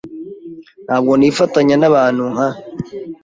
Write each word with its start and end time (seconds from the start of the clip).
Ntabwo 0.85 1.11
nifatanya 1.15 1.75
nabantu 1.77 2.23
nka 2.33 2.49